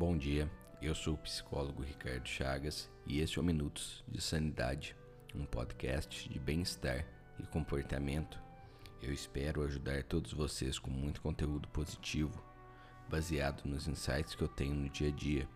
[0.00, 4.96] Bom dia, eu sou o psicólogo Ricardo Chagas e este é o Minutos de Sanidade,
[5.34, 7.04] um podcast de bem-estar
[7.38, 8.40] e comportamento.
[9.02, 12.42] Eu espero ajudar todos vocês com muito conteúdo positivo,
[13.10, 15.46] baseado nos insights que eu tenho no dia a dia,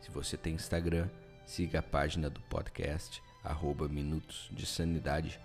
[0.00, 1.08] Se você tem Instagram,
[1.44, 5.40] siga a página do podcast arroba Minutos de Sanidade.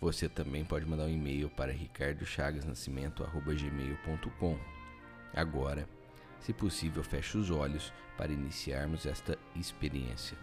[0.00, 4.58] Você também pode mandar um e-mail para ricardochagasnascimento.gmail.com.
[5.34, 5.88] Agora,
[6.40, 10.36] se possível, feche os olhos para iniciarmos esta experiência.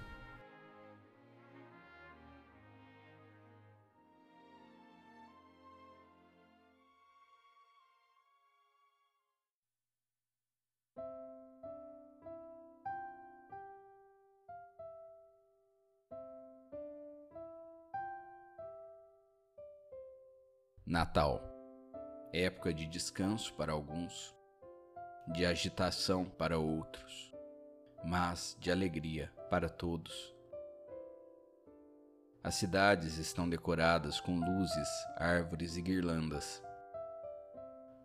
[20.85, 21.57] Natal
[22.33, 24.35] época de descanso para alguns,
[25.27, 27.33] de agitação para outros,
[28.03, 30.33] mas de alegria para todos.
[32.41, 36.63] As cidades estão decoradas com luzes, árvores e guirlandas.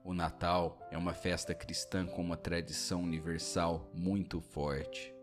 [0.05, 5.15] O Natal é uma festa cristã com uma tradição universal muito forte.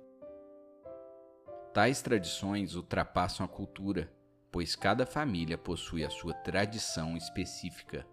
[1.73, 4.09] Tais tradições ultrapassam a cultura,
[4.49, 8.07] pois cada família possui a sua tradição específica.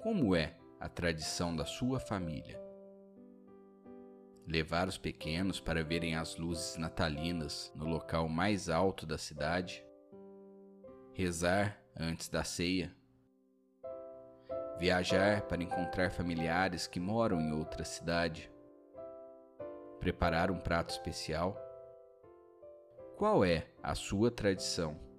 [0.00, 2.60] Como é a tradição da sua família.
[4.44, 9.86] Levar os pequenos para verem as luzes natalinas no local mais alto da cidade.
[11.14, 12.92] Rezar antes da ceia.
[14.76, 18.50] Viajar para encontrar familiares que moram em outra cidade.
[20.00, 21.56] Preparar um prato especial.
[23.16, 25.11] Qual é a sua tradição?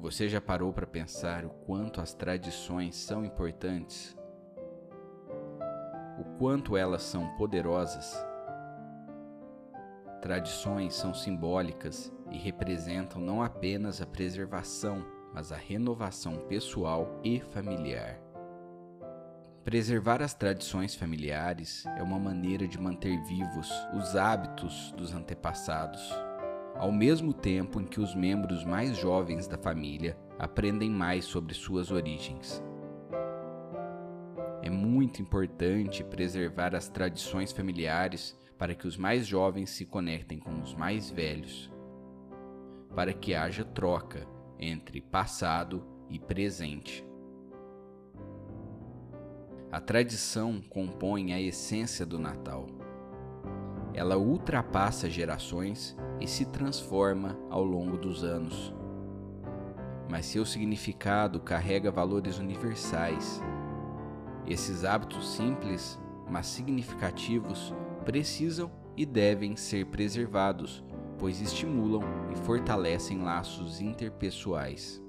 [0.00, 4.16] Você já parou para pensar o quanto as tradições são importantes?
[6.18, 8.16] O quanto elas são poderosas?
[10.22, 18.18] Tradições são simbólicas e representam não apenas a preservação, mas a renovação pessoal e familiar.
[19.62, 26.29] Preservar as tradições familiares é uma maneira de manter vivos os hábitos dos antepassados
[26.74, 31.90] ao mesmo tempo em que os membros mais jovens da família aprendem mais sobre suas
[31.90, 32.62] origens.
[34.62, 40.60] É muito importante preservar as tradições familiares para que os mais jovens se conectem com
[40.60, 41.70] os mais velhos,
[42.94, 44.26] para que haja troca
[44.58, 47.04] entre passado e presente.
[49.72, 52.66] A tradição compõe a essência do Natal.
[53.92, 58.74] Ela ultrapassa gerações e se transforma ao longo dos anos.
[60.08, 63.42] Mas seu significado carrega valores universais.
[64.46, 65.98] Esses hábitos simples,
[66.28, 67.74] mas significativos,
[68.04, 70.84] precisam e devem ser preservados,
[71.18, 72.02] pois estimulam
[72.32, 75.02] e fortalecem laços interpessoais.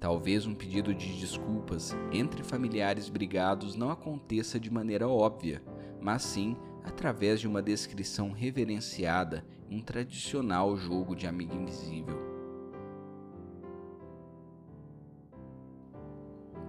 [0.00, 5.62] Talvez um pedido de desculpas entre familiares brigados não aconteça de maneira óbvia,
[6.00, 12.18] mas sim através de uma descrição reverenciada em um tradicional jogo de amigo invisível.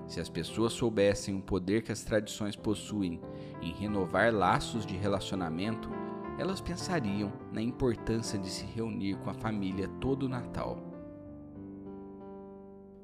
[0.07, 3.21] Se as pessoas soubessem o poder que as tradições possuem
[3.61, 5.89] em renovar laços de relacionamento,
[6.37, 10.77] elas pensariam na importância de se reunir com a família todo o Natal.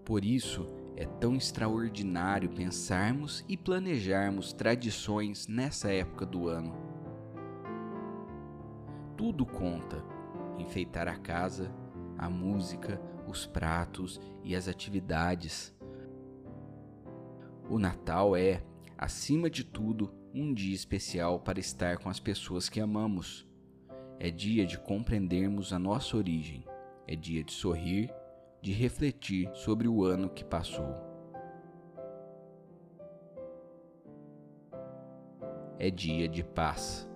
[0.03, 0.67] Por isso,
[0.97, 6.75] é tão extraordinário pensarmos e planejarmos tradições nessa época do ano.
[9.15, 10.03] Tudo conta:
[10.57, 11.71] enfeitar a casa,
[12.17, 15.71] a música, os pratos e as atividades.
[17.69, 18.63] O Natal é,
[18.97, 23.47] acima de tudo, um dia especial para estar com as pessoas que amamos.
[24.19, 26.65] É dia de compreendermos a nossa origem.
[27.05, 28.11] É dia de sorrir
[28.61, 30.95] de refletir sobre o ano que passou.
[35.79, 37.06] É dia de paz.